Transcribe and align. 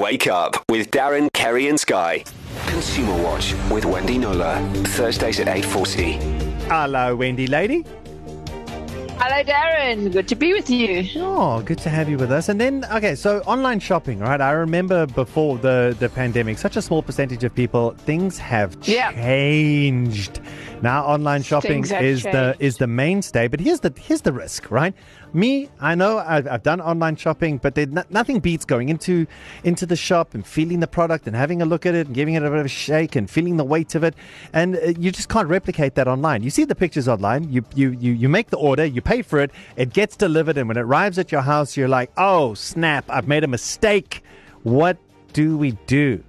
Wake 0.00 0.28
Up 0.28 0.56
with 0.70 0.90
Darren, 0.90 1.30
Kerry 1.34 1.68
and 1.68 1.78
Sky. 1.78 2.24
Consumer 2.66 3.22
Watch 3.22 3.54
with 3.70 3.84
Wendy 3.84 4.16
Knowler. 4.16 4.58
Thursdays 4.96 5.38
at 5.40 5.46
8.40. 5.46 6.62
Hello, 6.62 7.14
Wendy 7.14 7.46
lady. 7.46 7.84
Hello, 9.22 9.42
Darren. 9.44 10.10
Good 10.10 10.26
to 10.28 10.34
be 10.34 10.54
with 10.54 10.70
you. 10.70 11.06
Oh, 11.16 11.60
good 11.60 11.76
to 11.80 11.90
have 11.90 12.08
you 12.08 12.16
with 12.16 12.32
us. 12.32 12.48
And 12.48 12.58
then, 12.58 12.86
okay, 12.90 13.14
so 13.14 13.40
online 13.40 13.78
shopping, 13.78 14.20
right? 14.20 14.40
I 14.40 14.52
remember 14.52 15.04
before 15.04 15.58
the, 15.58 15.94
the 16.00 16.08
pandemic, 16.08 16.56
such 16.56 16.78
a 16.78 16.82
small 16.82 17.02
percentage 17.02 17.44
of 17.44 17.54
people, 17.54 17.90
things 17.98 18.38
have 18.38 18.78
Yeah. 18.84 19.12
changed. 19.12 20.40
Now, 20.80 21.04
online 21.04 21.42
shopping 21.42 21.82
Things 21.82 21.90
have 21.90 22.02
is 22.02 22.22
the 22.22 22.56
is 22.58 22.78
the 22.78 22.86
mainstay. 22.86 23.48
But 23.48 23.60
here's 23.60 23.80
the 23.80 23.92
here's 24.00 24.22
the 24.22 24.32
risk, 24.32 24.70
right? 24.70 24.94
Me, 25.32 25.68
I 25.80 25.94
know 25.94 26.18
I've, 26.18 26.48
I've 26.48 26.62
done 26.62 26.80
online 26.80 27.14
shopping, 27.16 27.58
but 27.58 27.76
nothing 28.10 28.40
beats 28.40 28.64
going 28.64 28.88
into 28.88 29.26
into 29.62 29.86
the 29.86 29.94
shop 29.94 30.34
and 30.34 30.44
feeling 30.44 30.80
the 30.80 30.88
product 30.88 31.26
and 31.26 31.36
having 31.36 31.62
a 31.62 31.64
look 31.64 31.86
at 31.86 31.94
it 31.94 32.06
and 32.08 32.14
giving 32.14 32.34
it 32.34 32.42
a 32.42 32.50
bit 32.50 32.58
of 32.58 32.66
a 32.66 32.68
shake 32.68 33.14
and 33.14 33.30
feeling 33.30 33.56
the 33.56 33.64
weight 33.64 33.94
of 33.94 34.02
it. 34.02 34.14
And 34.52 34.76
uh, 34.76 34.92
you 34.98 35.12
just 35.12 35.28
can't 35.28 35.48
replicate 35.48 35.94
that 35.94 36.08
online. 36.08 36.42
You 36.42 36.50
see 36.50 36.64
the 36.64 36.74
pictures 36.74 37.06
online. 37.06 37.50
You 37.52 37.64
you 37.74 37.90
you 37.90 38.12
you 38.12 38.28
make 38.28 38.50
the 38.50 38.56
order. 38.56 38.84
You 38.84 39.00
pay 39.00 39.22
for 39.22 39.38
it. 39.38 39.52
It 39.76 39.92
gets 39.92 40.16
delivered, 40.16 40.58
and 40.58 40.66
when 40.66 40.76
it 40.76 40.82
arrives 40.82 41.18
at 41.18 41.30
your 41.30 41.42
house, 41.42 41.76
you're 41.76 41.88
like, 41.88 42.10
oh 42.16 42.54
snap! 42.54 43.04
I've 43.08 43.28
made 43.28 43.44
a 43.44 43.48
mistake. 43.48 44.24
What 44.64 44.98
do 45.32 45.56
we 45.56 45.72
do? 45.86 46.24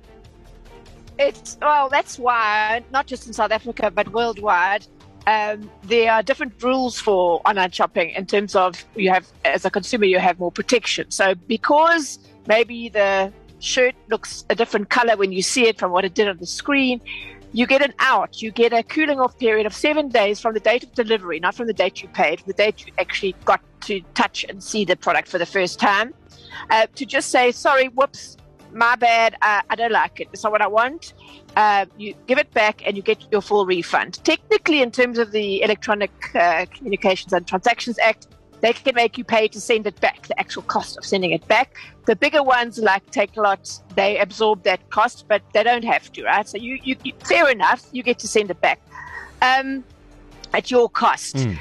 It's 1.17 1.57
well, 1.61 1.89
that's 1.89 2.19
why 2.19 2.83
not 2.91 3.07
just 3.07 3.27
in 3.27 3.33
South 3.33 3.51
Africa 3.51 3.91
but 3.91 4.11
worldwide, 4.13 4.85
um, 5.27 5.69
there 5.83 6.11
are 6.11 6.23
different 6.23 6.61
rules 6.63 6.99
for 6.99 7.41
online 7.45 7.71
shopping 7.71 8.09
in 8.11 8.25
terms 8.25 8.55
of 8.55 8.83
you 8.95 9.09
have 9.11 9.27
as 9.45 9.65
a 9.65 9.69
consumer 9.69 10.05
you 10.05 10.19
have 10.19 10.39
more 10.39 10.51
protection. 10.51 11.11
So 11.11 11.35
because 11.35 12.19
maybe 12.47 12.89
the 12.89 13.31
shirt 13.61 13.95
looks 14.09 14.43
a 14.49 14.55
different 14.55 14.89
color 14.89 15.15
when 15.15 15.31
you 15.31 15.41
see 15.41 15.67
it 15.67 15.77
from 15.77 15.91
what 15.91 16.03
it 16.03 16.13
did 16.13 16.27
on 16.27 16.37
the 16.37 16.45
screen. 16.45 16.99
You 17.53 17.67
get 17.67 17.81
an 17.81 17.93
out. 17.99 18.41
You 18.41 18.49
get 18.49 18.71
a 18.73 18.81
cooling 18.81 19.19
off 19.19 19.37
period 19.37 19.65
of 19.65 19.73
seven 19.73 20.07
days 20.07 20.39
from 20.39 20.53
the 20.53 20.59
date 20.59 20.83
of 20.83 20.93
delivery, 20.93 21.39
not 21.39 21.53
from 21.53 21.67
the 21.67 21.73
date 21.73 22.01
you 22.01 22.07
paid, 22.09 22.41
the 22.45 22.53
date 22.53 22.85
you 22.85 22.93
actually 22.97 23.35
got 23.45 23.61
to 23.81 24.01
touch 24.13 24.45
and 24.47 24.63
see 24.63 24.85
the 24.85 24.95
product 24.95 25.27
for 25.27 25.37
the 25.37 25.45
first 25.45 25.79
time. 25.79 26.13
Uh, 26.69 26.87
to 26.95 27.05
just 27.05 27.29
say, 27.29 27.51
sorry, 27.51 27.87
whoops, 27.87 28.37
my 28.73 28.95
bad, 28.95 29.35
uh, 29.41 29.61
I 29.69 29.75
don't 29.75 29.91
like 29.91 30.19
it. 30.19 30.29
It's 30.33 30.43
not 30.43 30.51
what 30.51 30.61
I 30.61 30.67
want. 30.67 31.13
Uh, 31.55 31.85
you 31.97 32.13
give 32.27 32.37
it 32.37 32.51
back 32.53 32.81
and 32.85 32.95
you 32.95 33.03
get 33.03 33.25
your 33.31 33.41
full 33.41 33.65
refund. 33.65 34.23
Technically, 34.23 34.81
in 34.81 34.91
terms 34.91 35.17
of 35.17 35.31
the 35.31 35.61
Electronic 35.61 36.11
uh, 36.35 36.65
Communications 36.73 37.33
and 37.33 37.45
Transactions 37.47 37.99
Act, 37.99 38.27
they 38.61 38.73
can 38.73 38.95
make 38.95 39.17
you 39.17 39.23
pay 39.23 39.47
to 39.47 39.59
send 39.59 39.87
it 39.87 39.99
back, 39.99 40.27
the 40.27 40.39
actual 40.39 40.61
cost 40.61 40.97
of 40.97 41.03
sending 41.03 41.31
it 41.31 41.45
back. 41.47 41.75
The 42.05 42.15
bigger 42.15 42.43
ones 42.43 42.77
like 42.77 43.05
Takealot, 43.11 43.81
they 43.95 44.19
absorb 44.19 44.63
that 44.63 44.87
cost, 44.91 45.25
but 45.27 45.41
they 45.53 45.63
don't 45.63 45.83
have 45.83 46.11
to, 46.13 46.23
right? 46.23 46.47
So 46.47 46.57
you, 46.57 46.79
you, 46.83 46.95
you 47.03 47.13
fair 47.23 47.49
enough, 47.49 47.87
you 47.91 48.03
get 48.03 48.19
to 48.19 48.27
send 48.27 48.51
it 48.51 48.61
back 48.61 48.79
um, 49.41 49.83
at 50.53 50.69
your 50.69 50.89
cost. 50.89 51.35
Mm. 51.37 51.57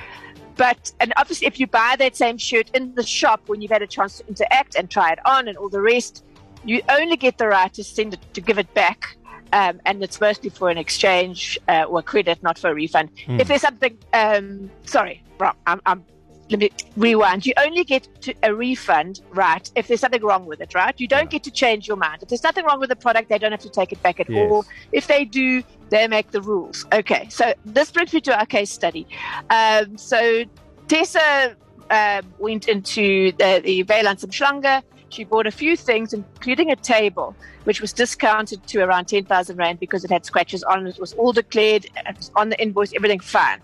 But 0.57 0.93
and 1.01 1.15
obviously, 1.17 1.47
if 1.47 1.59
you 1.59 1.67
buy 1.67 1.97
that 1.99 2.17
same 2.17 2.37
shirt 2.37 2.71
in 2.75 2.95
the 2.95 3.03
shop 3.03 3.41
when 3.47 3.63
you've 3.63 3.71
had 3.71 3.81
a 3.81 3.87
chance 3.87 4.19
to 4.19 4.29
interact 4.29 4.75
and 4.75 4.91
try 4.91 5.11
it 5.11 5.19
on 5.25 5.49
and 5.49 5.57
all 5.57 5.71
the 5.71 5.81
rest, 5.81 6.23
you 6.65 6.83
only 6.89 7.17
get 7.17 7.39
the 7.39 7.49
right 7.49 7.73
to 7.75 7.85
send 7.85 8.15
it 8.15 8.21
to 8.35 8.41
give 8.41 8.59
it 8.59 8.73
back. 8.75 9.17
Um, 9.53 9.81
and 9.85 10.01
it's 10.05 10.21
mostly 10.21 10.49
for 10.49 10.71
an 10.71 10.79
exchange 10.79 11.59
uh, 11.69 11.83
or 11.83 12.03
credit, 12.03 12.41
not 12.41 12.57
for 12.57 12.71
a 12.71 12.75
refund. 12.75 13.11
If 13.27 13.49
there's 13.49 13.63
something, 13.63 13.99
um, 14.13 14.71
sorry, 14.85 15.25
wrong. 15.41 15.55
I'm, 15.67 15.81
I'm 15.87 16.05
let 16.51 16.61
me 16.61 16.71
rewind. 16.97 17.47
You 17.47 17.53
only 17.59 17.85
get 17.85 18.09
to 18.23 18.35
a 18.43 18.55
refund, 18.55 19.21
right? 19.31 19.69
If 19.77 19.87
there's 19.89 20.01
something 20.01 20.23
wrong 20.23 20.47
with 20.47 20.61
it, 20.61 20.75
right? 20.75 20.95
You 20.99 21.07
don't 21.07 21.31
get 21.31 21.45
to 21.45 21.51
change 21.51 21.87
your 21.87 21.97
mind. 21.97 22.23
If 22.23 22.29
there's 22.29 22.43
nothing 22.43 22.65
wrong 22.65 22.81
with 22.81 22.91
the 22.91 22.97
product, 22.97 23.29
they 23.29 23.39
don't 23.39 23.53
have 23.53 23.61
to 23.61 23.71
take 23.71 23.93
it 23.93 24.03
back 24.03 24.19
at 24.21 24.29
Yes. 24.29 24.51
all. 24.51 24.65
If 24.93 25.07
they 25.07 25.25
do, 25.25 25.63
they 25.91 26.07
make 26.09 26.31
the 26.33 26.43
rules. 26.43 26.87
Okay, 26.93 27.29
so 27.31 27.55
this 27.65 27.91
brings 27.93 28.13
me 28.13 28.21
to 28.23 28.37
our 28.39 28.47
case 28.47 28.73
study. 28.73 29.07
Um, 29.49 29.97
so 29.97 30.43
Tessa 30.89 31.57
um, 31.91 32.33
went 32.39 32.69
into 32.69 33.33
the, 33.33 33.61
the 33.65 33.85
Weylandts 33.85 34.25
Umhlanga. 34.25 34.83
She 35.09 35.25
bought 35.25 35.47
a 35.47 35.51
few 35.51 35.77
things, 35.77 36.13
including 36.13 36.71
a 36.71 36.77
table, 36.77 37.35
which 37.65 37.81
was 37.81 37.93
discounted 37.93 38.65
to 38.69 38.81
around 38.81 39.07
10,000 39.07 39.57
Rand 39.57 39.81
because 39.81 40.05
it 40.05 40.11
had 40.11 40.25
scratches 40.25 40.63
on 40.63 40.87
it. 40.87 40.95
It 40.95 41.01
was 41.01 41.15
all 41.15 41.33
declared, 41.33 41.85
it 41.85 42.17
was 42.17 42.31
on 42.37 42.49
the 42.49 42.63
invoice, 42.63 42.93
everything 42.95 43.19
fine. 43.19 43.61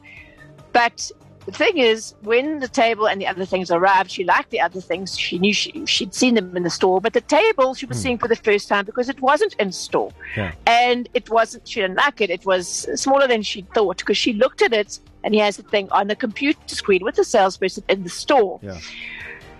But 0.72 1.10
the 1.46 1.52
thing 1.52 1.78
is, 1.78 2.14
when 2.22 2.58
the 2.58 2.68
table 2.68 3.06
and 3.08 3.20
the 3.20 3.26
other 3.26 3.44
things 3.44 3.70
arrived, 3.70 4.10
she 4.10 4.24
liked 4.24 4.50
the 4.50 4.60
other 4.60 4.80
things. 4.80 5.16
She 5.18 5.38
knew 5.38 5.54
she, 5.54 5.86
she'd 5.86 6.12
seen 6.12 6.34
them 6.34 6.56
in 6.56 6.64
the 6.64 6.70
store, 6.70 7.00
but 7.00 7.12
the 7.12 7.20
table 7.20 7.72
she 7.74 7.86
was 7.86 8.00
seeing 8.00 8.18
for 8.18 8.26
the 8.28 8.36
first 8.36 8.68
time 8.68 8.84
because 8.84 9.08
it 9.08 9.20
wasn't 9.20 9.54
in 9.54 9.70
store. 9.72 10.12
Yeah. 10.36 10.52
And 10.66 11.08
it 11.14 11.30
wasn't, 11.30 11.66
she 11.68 11.80
didn't 11.80 11.96
like 11.96 12.20
it. 12.20 12.30
It 12.30 12.44
was 12.44 12.88
smaller 13.00 13.28
than 13.28 13.42
she 13.42 13.62
thought 13.74 13.98
because 13.98 14.16
she 14.18 14.32
looked 14.32 14.60
at 14.60 14.72
it 14.72 14.98
and 15.22 15.32
he 15.34 15.40
has 15.40 15.56
the 15.56 15.62
thing 15.62 15.88
on 15.92 16.08
the 16.08 16.16
computer 16.16 16.58
screen 16.66 17.04
with 17.04 17.14
the 17.14 17.24
salesperson 17.24 17.84
in 17.88 18.02
the 18.02 18.10
store. 18.10 18.58
Yeah. 18.62 18.78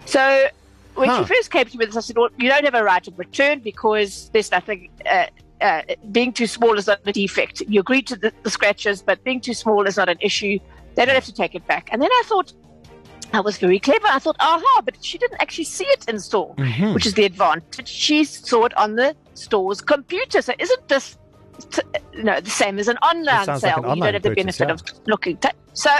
So 0.07 0.49
when 0.97 1.09
Huh. 1.09 1.25
she 1.25 1.35
first 1.35 1.51
came 1.51 1.67
to 1.67 1.79
me 1.79 1.85
with 1.85 1.95
this, 1.95 1.97
I 1.97 2.01
said, 2.01 2.17
well, 2.17 2.31
you 2.39 2.49
don't 2.49 2.65
have 2.65 2.75
a 2.75 2.83
right 2.83 3.07
of 3.07 3.19
return 3.19 3.61
because 3.61 4.29
there's 4.33 4.51
nothing. 4.51 4.89
Uh, 5.11 5.27
uh, 5.61 5.83
being 6.13 6.33
too 6.33 6.47
small 6.47 6.77
is 6.77 6.87
not 6.87 7.01
a 7.07 7.13
defect. 7.13 7.63
You 7.67 7.81
agree 7.81 8.03
to 8.03 8.17
the, 8.17 8.33
the 8.43 8.51
scratches, 8.51 9.01
but 9.03 9.23
being 9.25 9.41
too 9.41 9.55
small 9.55 9.87
is 9.87 9.97
not 9.97 10.09
an 10.09 10.19
issue. 10.21 10.59
They 10.97 11.05
don't 11.05 11.15
have 11.15 11.25
to 11.27 11.33
take 11.35 11.55
it 11.55 11.67
back. 11.67 11.89
And 11.93 12.01
then 12.03 12.11
I 12.11 12.23
thought, 12.27 12.53
I 13.33 13.41
was 13.41 13.59
very 13.59 13.79
clever. 13.79 14.07
I 14.09 14.19
thought, 14.19 14.37
aha, 14.41 14.83
but 14.85 15.03
she 15.05 15.19
didn't 15.19 15.41
actually 15.41 15.65
see 15.65 15.85
it 15.87 16.09
in 16.09 16.19
store, 16.19 16.55
Mhm. 16.57 16.95
which 16.95 17.07
is 17.07 17.15
the 17.15 17.25
advantage. 17.25 17.89
She 17.89 18.25
saw 18.25 18.65
it 18.65 18.75
on 18.77 18.97
the 18.97 19.15
store's 19.35 19.81
computer. 19.81 20.41
So 20.43 20.53
isn't 20.59 20.89
this, 20.89 21.19
t- 21.71 21.83
you 22.15 22.23
know, 22.25 22.41
the 22.41 22.51
same 22.51 22.79
as 22.79 22.89
an 22.89 22.97
online 22.99 23.45
sounds 23.45 23.63
like 23.63 23.75
sale? 23.75 23.85
an 23.85 23.89
where 23.89 23.97
you 23.97 24.03
don't 24.03 24.15
have 24.15 24.23
the 24.23 24.31
benefit 24.35 24.69
yeah. 24.69 24.75
of 24.75 24.83
looking. 25.07 25.37
T- 25.37 25.49
so, 25.75 25.91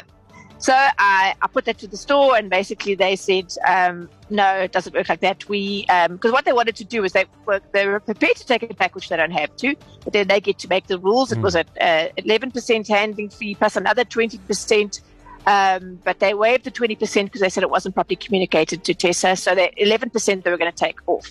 so 0.59 0.73
I, 0.75 1.35
I 1.43 1.47
put 1.49 1.65
that 1.67 1.79
to 1.79 1.87
the 1.87 1.97
store, 1.97 2.37
and 2.37 2.49
basically 2.51 2.95
they 2.95 3.17
said, 3.17 3.53
um, 3.67 4.09
no, 4.31 4.55
it 4.61 4.73
doesn't 4.73 4.95
work 4.95 5.09
like 5.09 5.21
that. 5.21 5.49
We 5.49 5.85
because 6.09 6.33
what 6.33 6.45
they 6.45 6.53
wanted 6.53 6.77
to 6.77 6.85
do 6.85 7.05
is 7.05 7.13
they 7.13 7.27
were 7.45 7.61
they 7.73 7.87
were 7.87 8.01
prepared 8.01 8.37
to 8.37 8.47
take 8.47 8.63
it 8.63 8.77
back, 8.77 8.95
which 8.95 9.09
they 9.09 9.17
don't 9.17 9.31
have 9.33 9.55
to, 9.57 9.75
but 10.05 10.13
then 10.13 10.29
they 10.29 10.41
get 10.41 10.59
to 10.61 10.69
make 10.69 10.87
the 10.87 10.99
rules. 10.99 11.33
It 11.33 11.39
Mm. 11.39 11.43
was 11.43 11.57
at 11.57 11.69
uh, 11.81 12.09
eleven 12.17 12.51
percent 12.51 12.89
handling 12.89 13.29
fee 13.31 13.55
plus 13.55 13.77
another 13.77 14.05
twenty 14.05 14.39
percent. 14.39 15.01
Um, 15.49 16.01
but 16.03 16.19
they 16.19 16.35
waived 16.35 16.65
the 16.65 16.73
20% 16.73 16.99
because 16.99 17.41
they 17.41 17.49
said 17.49 17.63
it 17.63 17.71
wasn't 17.71 17.95
properly 17.95 18.17
communicated 18.17 18.83
to 18.83 18.95
Tessa. 18.95 19.37
So 19.37 19.55
that 19.55 19.77
11% 19.77 20.43
they 20.43 20.51
were 20.51 20.57
going 20.57 20.73
to 20.73 20.77
take 20.77 20.99
off. 21.07 21.31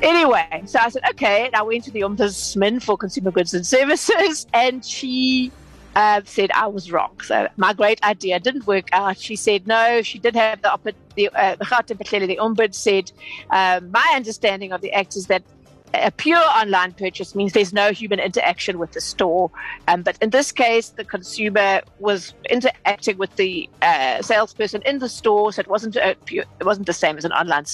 Anyway, 0.00 0.62
so 0.66 0.78
I 0.78 0.88
said, 0.90 1.02
okay. 1.10 1.46
And 1.46 1.56
I 1.56 1.62
went 1.62 1.82
to 1.84 1.90
the 1.90 2.02
Ombudsman 2.02 2.80
for 2.80 2.96
Consumer 2.96 3.32
Goods 3.32 3.52
and 3.52 3.66
Services, 3.66 4.46
and 4.54 4.84
she 4.84 5.50
uh, 5.96 6.20
said 6.24 6.50
I 6.54 6.66
was 6.68 6.92
wrong. 6.92 7.14
So 7.22 7.48
my 7.56 7.72
great 7.72 8.00
idea 8.04 8.38
didn't 8.38 8.66
work 8.66 8.88
out. 8.92 9.18
She 9.18 9.34
said 9.34 9.66
no. 9.66 10.02
She 10.02 10.18
did 10.18 10.36
have 10.36 10.62
the. 10.62 10.94
The 11.16 11.30
uh, 11.30 11.56
the 11.56 11.64
Ombud 12.44 12.74
said, 12.74 13.10
um, 13.58 13.90
my 13.90 14.08
understanding 14.14 14.70
of 14.72 14.82
the 14.82 14.92
act 14.92 15.16
is 15.16 15.28
that 15.28 15.42
a 15.94 16.10
pure 16.10 16.44
online 16.62 16.92
purchase 16.92 17.34
means 17.34 17.52
there's 17.54 17.72
no 17.72 17.90
human 17.92 18.20
interaction 18.20 18.78
with 18.78 18.92
the 18.92 19.00
store. 19.00 19.50
Um, 19.88 20.02
but 20.02 20.18
in 20.20 20.28
this 20.30 20.52
case, 20.52 20.90
the 20.90 21.04
consumer 21.04 21.80
was 21.98 22.34
interacting 22.50 23.16
with 23.16 23.34
the 23.36 23.68
uh, 23.80 24.20
salesperson 24.20 24.82
in 24.84 24.98
the 24.98 25.08
store, 25.08 25.52
so 25.52 25.60
it 25.60 25.68
wasn't 25.68 25.96
a 25.96 26.16
pure, 26.26 26.44
it 26.60 26.64
wasn't 26.64 26.86
the 26.86 26.92
same 26.92 27.16
as 27.16 27.24
an 27.24 27.32
online 27.32 27.64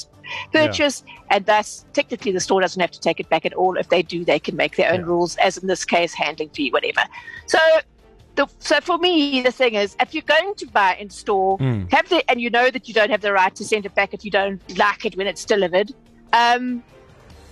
purchase, 0.52 1.02
and 1.30 1.46
thus 1.46 1.84
technically 1.92 2.30
the 2.30 2.40
store 2.40 2.60
doesn't 2.60 2.80
have 2.80 2.92
to 2.92 3.00
take 3.00 3.18
it 3.18 3.28
back 3.28 3.44
at 3.44 3.54
all. 3.54 3.76
If 3.76 3.88
they 3.88 4.02
do, 4.02 4.24
they 4.24 4.38
can 4.38 4.56
make 4.56 4.76
their 4.76 4.92
own 4.92 5.00
Yeah. 5.00 5.06
rules, 5.06 5.36
as 5.36 5.58
in 5.58 5.66
this 5.66 5.84
case, 5.84 6.14
handling 6.14 6.50
fee, 6.50 6.70
whatever. 6.70 7.02
So. 7.46 7.58
The, 8.34 8.46
so 8.60 8.80
for 8.80 8.96
me, 8.98 9.42
the 9.42 9.52
thing 9.52 9.74
is, 9.74 9.94
if 10.00 10.14
you're 10.14 10.22
going 10.22 10.54
to 10.56 10.66
buy 10.66 10.96
in 10.98 11.10
store, 11.10 11.58
Mm. 11.58 11.92
have 11.92 12.08
the 12.08 12.28
and 12.30 12.40
you 12.40 12.48
know 12.50 12.70
that 12.70 12.88
you 12.88 12.94
don't 12.94 13.10
have 13.10 13.20
the 13.20 13.32
right 13.32 13.54
to 13.54 13.64
send 13.64 13.84
it 13.84 13.94
back 13.94 14.14
if 14.14 14.24
you 14.24 14.30
don't 14.30 14.60
like 14.78 15.04
it 15.04 15.16
when 15.16 15.26
it's 15.26 15.44
delivered. 15.44 15.92
Um, 16.32 16.82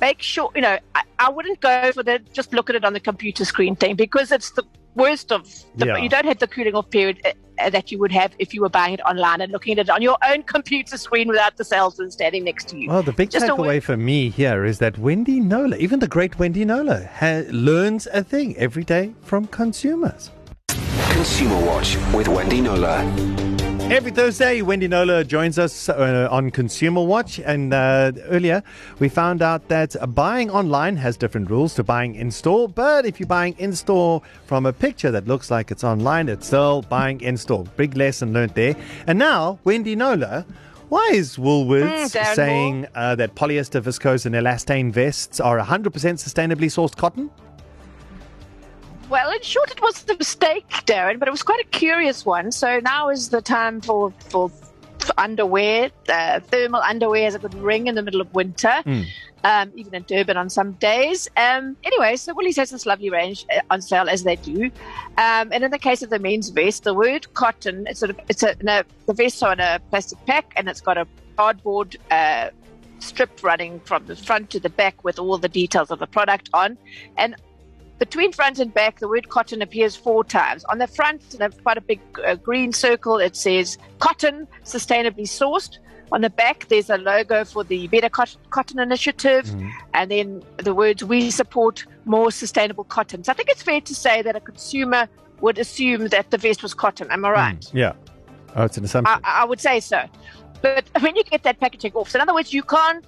make 0.00 0.22
sure 0.22 0.50
you 0.54 0.62
know. 0.62 0.78
I, 0.94 1.02
I 1.18 1.28
wouldn't 1.28 1.60
go 1.60 1.92
for 1.92 2.03
the 2.03 2.18
just 2.32 2.54
look 2.54 2.71
at 2.71 2.77
it 2.77 2.84
on 2.84 2.94
the 2.94 3.00
computer 3.00 3.44
screen 3.44 3.77
thing 3.77 3.94
because 3.94 4.32
it's 4.32 4.50
the 4.53 4.65
worst 4.94 5.30
of. 5.32 5.44
The, 5.77 5.86
Yeah. 5.86 5.97
You 5.98 6.09
don't 6.09 6.24
have 6.24 6.38
the 6.38 6.47
cooling 6.47 6.74
off 6.74 6.88
period 6.88 7.21
uh, 7.27 7.32
uh, 7.60 7.68
that 7.68 7.92
you 7.92 7.98
would 7.98 8.10
have 8.12 8.32
if 8.38 8.54
you 8.54 8.62
were 8.62 8.71
buying 8.71 8.94
it 8.94 9.00
online 9.03 9.42
and 9.42 9.53
looking 9.53 9.78
at 9.78 9.86
it 9.86 9.91
on 9.91 10.00
your 10.00 10.16
own 10.27 10.42
computer 10.44 10.97
screen 10.97 11.28
without 11.28 11.59
the 11.59 11.65
salesman 11.65 12.10
standing 12.10 12.42
next 12.44 12.68
to 12.71 12.78
you. 12.78 12.88
Well, 12.88 13.03
the 13.03 13.12
big 13.12 13.30
Just 13.30 13.44
takeaway 13.44 13.82
for 13.82 13.98
me 13.98 14.30
here 14.30 14.65
is 14.65 14.78
that 14.78 14.97
Wendy 14.97 15.41
Knowler, 15.41 15.77
even 15.77 15.98
the 16.00 16.09
great 16.09 16.38
Wendy 16.38 16.65
Knowler, 16.65 17.04
ha- 17.04 17.44
learns 17.50 18.06
a 18.15 18.24
thing 18.24 18.56
every 18.56 18.82
day 18.84 19.12
from 19.21 19.47
consumers. 19.48 20.30
Consumer 21.20 21.66
Watch 21.66 21.98
with 22.14 22.28
Wendy 22.28 22.62
Knowler. 22.62 23.04
Every 23.92 24.10
Thursday, 24.10 24.62
Wendy 24.62 24.88
Knowler 24.88 25.22
joins 25.22 25.58
us 25.58 25.90
uh, 25.90 26.26
on 26.30 26.50
Consumer 26.50 27.04
Watch. 27.04 27.38
And 27.40 27.74
uh, 27.74 28.12
earlier, 28.30 28.62
we 29.00 29.10
found 29.10 29.42
out 29.42 29.68
that 29.68 29.96
buying 30.14 30.50
online 30.50 30.96
has 30.96 31.18
different 31.18 31.50
rules 31.50 31.74
to 31.74 31.84
buying 31.84 32.14
in 32.14 32.30
store. 32.30 32.70
But 32.70 33.04
if 33.04 33.20
you're 33.20 33.26
buying 33.26 33.54
in 33.58 33.74
store 33.74 34.22
from 34.46 34.64
a 34.64 34.72
picture 34.72 35.10
that 35.10 35.28
looks 35.28 35.50
like 35.50 35.70
it's 35.70 35.84
online, 35.84 36.30
it's 36.30 36.46
still 36.46 36.80
buying 36.88 37.20
in 37.20 37.36
store. 37.36 37.64
Big 37.76 37.98
lesson 37.98 38.32
learned 38.32 38.54
there. 38.54 38.74
And 39.06 39.18
now, 39.18 39.58
Wendy 39.64 39.94
Knowler 39.94 40.46
Why 40.88 41.10
is 41.12 41.36
Woolworths 41.36 42.16
Mm, 42.16 42.34
saying 42.34 42.86
uh, 42.94 43.14
that 43.16 43.34
polyester, 43.34 43.82
viscose, 43.82 44.24
and 44.24 44.34
elastane 44.34 44.90
vests 44.90 45.38
are 45.38 45.58
100% 45.58 45.90
sustainably 45.92 46.70
sourced 46.70 46.96
cotton? 46.96 47.30
Well, 49.10 49.33
in 49.33 49.42
short, 49.42 49.72
it 49.72 49.83
was 49.83 50.04
a 50.09 50.16
mistake, 50.16 50.68
Darren, 50.86 51.18
but 51.18 51.27
it 51.27 51.33
was 51.33 51.42
quite 51.42 51.60
a 51.60 51.68
curious 51.68 52.24
one. 52.24 52.53
So 52.53 52.78
now 52.78 53.09
is 53.09 53.30
the 53.30 53.42
time 53.42 53.80
for 53.80 54.12
for, 54.28 54.51
underwear. 55.18 55.91
Uh, 56.09 56.39
thermal 56.39 56.80
underwear 56.80 57.24
has 57.24 57.34
a 57.34 57.41
good 57.41 57.54
ring 57.54 57.89
in 57.89 57.97
the 57.97 58.03
middle 58.03 58.21
of 58.21 58.33
winter, 58.33 58.83
Mm. 58.86 59.07
um, 59.42 59.72
even 59.74 59.95
in 59.97 60.04
Durban 60.04 60.36
on 60.36 60.48
some 60.48 60.72
days. 60.72 61.28
Um, 61.36 61.77
anyway, 61.83 62.15
so 62.15 62.33
Woolies 62.34 62.57
has 62.57 62.71
this 62.71 62.86
lovely 62.86 63.10
range 63.10 63.47
uh, 63.53 63.60
on 63.71 63.83
sale 63.83 64.09
as 64.09 64.22
they 64.22 64.36
do. 64.36 64.71
Um, 65.18 65.51
and 65.53 65.65
in 65.65 65.72
the 65.72 65.78
case 65.78 66.03
of 66.03 66.10
the 66.10 66.21
men's 66.21 66.51
vest, 66.51 66.84
the 66.84 66.95
word 66.95 67.34
cotton, 67.34 67.86
it's 67.89 67.98
sort 67.98 68.10
of 68.10 68.21
it's 68.28 68.45
a 68.45 68.54
the 69.06 69.13
vests 69.13 69.42
are 69.42 69.53
in 69.54 69.60
a 69.60 69.80
plastic 69.91 70.24
pack, 70.27 70.53
and 70.54 70.68
it's 70.68 70.80
got 70.80 70.97
a 70.97 71.06
cardboard. 71.36 71.97
Uh, 72.13 72.51
strip 73.01 73.42
running 73.42 73.80
from 73.80 74.04
the 74.04 74.15
front 74.15 74.51
to 74.51 74.60
the 74.60 74.68
back 74.68 75.03
with 75.04 75.18
all 75.18 75.39
the 75.39 75.48
details 75.48 75.91
of 75.91 75.98
the 76.01 76.06
product 76.06 76.51
on 76.53 76.77
and 77.16 77.34
between 78.00 78.32
front 78.32 78.58
and 78.58 78.72
back, 78.72 78.98
the 78.98 79.06
word 79.06 79.28
cotton 79.28 79.60
appears 79.60 79.94
four 79.94 80.24
times. 80.24 80.64
On 80.64 80.78
the 80.78 80.86
front, 80.86 81.34
in 81.34 81.52
quite 81.62 81.76
a 81.76 81.82
big 81.82 82.00
uh, 82.26 82.34
green 82.34 82.72
circle, 82.72 83.18
it 83.18 83.36
says 83.36 83.76
cotton 84.00 84.48
sustainably 84.64 85.26
sourced. 85.28 85.78
On 86.10 86.22
the 86.22 86.30
back, 86.30 86.66
there's 86.68 86.88
a 86.91 86.97
logo 86.97 87.44
for 87.44 87.62
the 87.62 87.86
Better 87.88 88.08
Cotton 88.08 88.80
Initiative, 88.80 89.54
and 89.94 90.10
then 90.10 90.42
the 90.56 90.74
words 90.74 91.04
"We 91.04 91.30
support 91.30 91.84
more 92.06 92.32
sustainable 92.32 92.84
cotton." 92.84 93.22
So 93.22 93.30
I 93.30 93.34
think 93.34 93.50
it's 93.50 93.62
fair 93.62 93.80
to 93.82 93.94
say 93.94 94.22
that 94.22 94.34
a 94.34 94.41
consumer 94.41 95.06
would 95.41 95.58
assume 95.58 96.08
that 96.08 96.30
the 96.30 96.38
vest 96.38 96.62
was 96.62 96.74
cotton. 96.74 97.08
Am 97.10 97.24
I 97.24 97.30
right? 97.30 97.60
Mm, 97.60 97.74
Yeah. 97.74 97.92
Oh, 98.56 98.64
it's 98.64 98.76
an 98.78 98.84
assumption. 98.84 99.20
I, 99.22 99.42
I 99.42 99.44
would 99.44 99.60
say 99.60 99.78
so. 99.78 100.03
But 100.62 100.88
when 101.00 101.14
you 101.16 101.22
get 101.22 101.42
that 101.44 101.60
packaging 101.60 101.92
off, 101.92 102.10
so 102.10 102.16
in 102.18 102.22
other 102.22 102.34
words, 102.34 102.53
you 102.53 102.62
can't 102.62 103.04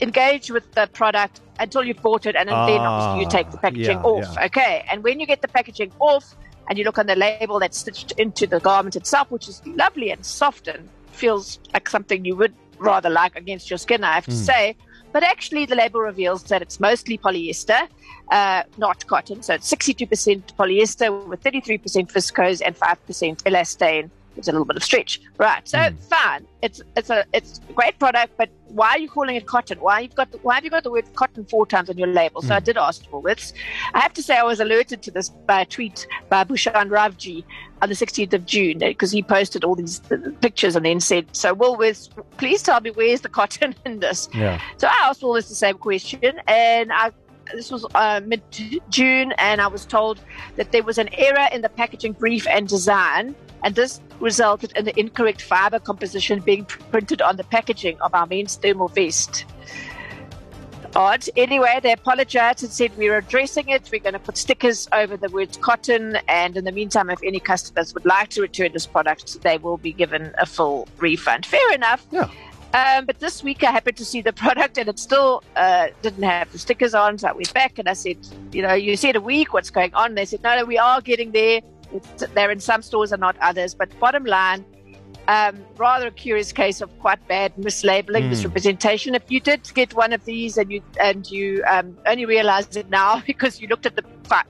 engage 0.00 0.50
with 0.50 0.70
the 0.74 0.88
product 0.92 1.40
until 1.58 1.84
you've 1.84 2.02
bought 2.02 2.26
it, 2.26 2.34
and 2.36 2.48
then 2.48 2.56
obviously 2.58 3.20
you 3.20 3.28
take 3.30 3.50
the 3.50 3.58
Ah, 3.58 3.60
packaging 3.60 3.98
yeah, 3.98 4.02
off. 4.04 4.34
yeah. 4.36 4.44
Okay, 4.46 4.84
and 4.90 5.02
when 5.04 5.20
you 5.20 5.26
get 5.26 5.40
the 5.42 5.48
packaging 5.48 5.92
off, 6.00 6.34
and 6.68 6.78
you 6.78 6.84
look 6.84 6.98
on 6.98 7.06
the 7.06 7.14
label 7.14 7.58
that's 7.60 7.78
stitched 7.78 8.12
into 8.12 8.46
the 8.46 8.58
garment 8.60 8.96
itself, 8.96 9.30
which 9.30 9.48
is 9.48 9.60
lovely 9.66 10.10
and 10.10 10.24
soft 10.24 10.66
and 10.66 10.88
feels 11.12 11.58
like 11.74 11.88
something 11.88 12.24
you 12.24 12.34
would 12.34 12.54
rather 12.78 13.10
like 13.10 13.36
against 13.36 13.70
your 13.70 13.76
skin, 13.78 14.02
I 14.02 14.14
have 14.14 14.24
to 14.24 14.30
Mm. 14.32 14.46
say. 14.46 14.76
But 15.12 15.22
actually, 15.22 15.66
the 15.66 15.76
label 15.76 16.00
reveals 16.00 16.42
that 16.44 16.60
it's 16.62 16.80
mostly 16.80 17.18
polyester, 17.18 17.86
uh, 18.32 18.62
not 18.78 19.06
cotton. 19.06 19.42
So 19.42 19.54
it's 19.54 19.68
62% 19.68 20.56
polyester 20.56 21.26
with 21.28 21.40
33% 21.42 22.10
viscose 22.10 22.60
and 22.64 22.74
5% 22.76 23.44
elastane. 23.44 24.10
It's 24.36 24.48
a 24.48 24.52
little 24.52 24.64
bit 24.64 24.76
of 24.76 24.84
stretch, 24.84 25.20
right? 25.38 25.66
So 25.68 25.78
Mm. 25.78 25.98
fine. 26.10 26.46
It's 26.62 26.80
it's 26.96 27.10
a 27.10 27.24
it's 27.32 27.60
a 27.68 27.72
great 27.72 27.98
product, 27.98 28.32
but 28.36 28.48
why 28.68 28.90
are 28.90 28.98
you 28.98 29.08
calling 29.08 29.36
it 29.36 29.46
cotton? 29.46 29.78
Why 29.80 30.00
you've 30.00 30.14
got 30.14 30.32
the, 30.32 30.38
why 30.38 30.54
have 30.56 30.64
you 30.64 30.70
got 30.70 30.82
the 30.82 30.90
word 30.90 31.04
cotton 31.14 31.44
four 31.44 31.66
times 31.66 31.88
on 31.90 31.98
your 31.98 32.08
label? 32.08 32.42
So 32.42 32.54
I 32.54 32.60
did 32.60 32.76
ask 32.76 33.04
Woolworths. 33.10 33.52
I 33.92 34.00
have 34.00 34.12
to 34.14 34.22
say 34.22 34.36
I 34.36 34.42
was 34.42 34.60
alerted 34.60 35.02
to 35.02 35.10
this 35.10 35.28
by 35.28 35.60
a 35.60 35.66
tweet 35.66 36.06
by 36.28 36.42
Bhushan 36.44 36.88
Ravji 36.88 37.44
on 37.82 37.88
the 37.90 37.94
16th 37.94 38.32
of 38.32 38.46
June 38.46 38.78
because 38.78 39.12
he 39.12 39.22
posted 39.22 39.62
all 39.62 39.74
these 39.74 40.00
uh, 40.10 40.16
pictures 40.40 40.74
and 40.74 40.84
then 40.86 41.00
said, 41.00 41.26
"So 41.32 41.54
Woolworths, 41.54 42.08
please 42.38 42.62
tell 42.62 42.80
me 42.80 42.90
where's 42.90 43.20
the 43.20 43.28
cotton 43.28 43.74
in 43.86 44.00
this?" 44.00 44.28
yeah. 44.34 44.60
So 44.78 44.88
I 44.88 44.96
asked 45.08 45.20
Woolworths 45.22 45.48
the 45.48 45.54
same 45.54 45.78
question, 45.78 46.40
and 46.48 46.92
I, 46.92 47.12
this 47.52 47.70
was 47.70 47.86
uh, 47.94 48.20
mid 48.24 48.42
June, 48.88 49.32
and 49.38 49.60
I 49.60 49.66
was 49.66 49.84
told 49.84 50.20
that 50.56 50.72
there 50.72 50.82
was 50.82 50.98
an 50.98 51.08
error 51.14 51.48
in 51.52 51.62
the 51.62 51.68
packaging 51.68 52.12
brief 52.12 52.46
and 52.48 52.68
design, 52.68 53.34
and 53.62 53.74
this 53.74 54.00
resulted 54.20 54.72
in 54.76 54.84
the 54.84 54.98
incorrect 54.98 55.42
fiber 55.42 55.78
composition 55.78 56.40
being 56.40 56.64
printed 56.64 57.22
on 57.22 57.36
the 57.36 57.44
packaging 57.44 58.00
of 58.00 58.14
our 58.14 58.26
men's 58.26 58.56
thermal 58.56 58.88
vest. 58.88 59.44
Odd. 60.96 61.26
Anyway, 61.36 61.80
they 61.82 61.92
apologized 61.92 62.62
and 62.62 62.70
said 62.70 62.96
we're 62.96 63.18
addressing 63.18 63.68
it. 63.68 63.88
We're 63.90 63.98
going 63.98 64.12
to 64.12 64.20
put 64.20 64.36
stickers 64.36 64.88
over 64.92 65.16
the 65.16 65.28
words 65.28 65.56
cotton, 65.56 66.18
and 66.28 66.56
in 66.56 66.64
the 66.64 66.70
meantime, 66.70 67.10
if 67.10 67.18
any 67.24 67.40
customers 67.40 67.92
would 67.94 68.04
like 68.04 68.28
to 68.30 68.42
return 68.42 68.72
this 68.72 68.86
product, 68.86 69.40
they 69.42 69.58
will 69.58 69.76
be 69.76 69.92
given 69.92 70.32
a 70.38 70.46
full 70.46 70.86
refund. 70.98 71.46
Fair 71.46 71.72
enough. 71.72 72.06
Yeah. 72.12 72.30
Um, 72.74 73.06
but 73.06 73.20
this 73.20 73.42
week 73.44 73.62
I 73.62 73.70
happened 73.70 73.96
to 73.98 74.04
see 74.04 74.20
the 74.20 74.32
product 74.44 74.78
and 74.78 74.88
it 74.88 74.98
still 74.98 75.42
uh, 75.54 75.88
didn't 76.02 76.24
have 76.24 76.50
the 76.52 76.58
stickers 76.58 76.92
on. 76.92 77.18
So 77.18 77.28
I 77.28 77.32
went 77.32 77.54
back 77.54 77.78
and 77.78 77.88
I 77.88 77.92
said, 77.92 78.18
you 78.52 78.62
know, 78.62 78.74
you 78.74 78.96
said 78.96 79.14
a 79.16 79.20
week, 79.20 79.52
what's 79.54 79.70
going 79.70 79.94
on? 79.94 80.16
They 80.16 80.24
said, 80.24 80.42
no, 80.42 80.56
no, 80.56 80.64
we 80.64 80.76
are 80.76 81.00
getting 81.00 81.30
there. 81.30 81.60
It's, 81.92 82.24
they're 82.34 82.50
in 82.50 82.58
some 82.60 82.82
stores 82.82 83.12
and 83.12 83.20
not 83.20 83.36
others. 83.40 83.74
But 83.74 83.96
bottom 84.00 84.24
line, 84.24 84.64
um, 85.28 85.64
rather 85.76 86.08
a 86.08 86.10
curious 86.10 86.52
case 86.52 86.80
of 86.80 86.90
quite 86.98 87.26
bad 87.28 87.54
mislabeling, 87.56 88.24
Mm. 88.24 88.30
misrepresentation. 88.30 89.14
If 89.14 89.30
you 89.30 89.40
did 89.40 89.70
get 89.74 89.94
one 89.94 90.12
of 90.12 90.24
these 90.24 90.58
and 90.58 90.70
you 90.70 90.82
and 91.00 91.30
you 91.30 91.62
um, 91.70 91.96
only 92.06 92.26
realized 92.26 92.76
it 92.76 92.90
now 92.90 93.20
because 93.26 93.60
you 93.60 93.68
looked 93.68 93.86
at 93.86 93.94
the 93.96 94.02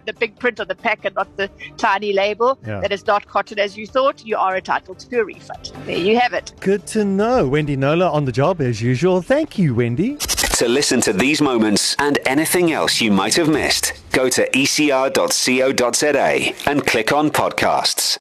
the 0.07 0.13
big 0.13 0.39
print 0.39 0.61
on 0.61 0.69
the 0.69 0.75
pack 0.75 1.05
and 1.05 1.15
not 1.15 1.37
the 1.37 1.49
tiny 1.77 2.13
label 2.13 2.59
Yeah. 2.67 2.81
that 2.81 2.93
it's 2.93 3.07
not 3.07 3.27
cotton 3.27 3.59
as 3.59 3.77
you 3.77 3.87
thought, 3.87 4.25
you 4.25 4.37
are 4.37 4.57
entitled 4.57 4.99
to 5.01 5.21
a 5.21 5.25
refund. 5.25 5.73
There 5.87 5.97
you 5.99 6.19
have 6.19 6.33
it. 6.33 6.53
Good 6.61 6.87
to 6.89 7.05
know. 7.05 7.47
Wendy 7.49 7.77
Knowler 7.77 8.07
on 8.07 8.25
the 8.25 8.33
job 8.33 8.61
as 8.61 8.81
usual. 8.83 9.23
Thank 9.23 9.59
you, 9.59 9.75
Wendy. 9.75 10.17
To 10.59 10.69
listen 10.69 11.01
to 11.03 11.13
these 11.13 11.41
moments 11.43 11.97
and 11.99 12.19
anything 12.27 12.73
else 12.73 13.01
you 13.01 13.11
might 13.11 13.35
have 13.35 13.49
missed, 13.49 13.93
go 14.13 14.29
to 14.29 14.49
ecr.co.za 14.51 15.01
and 16.71 16.87
click 16.87 17.13
on 17.13 17.31
podcasts. 17.31 18.19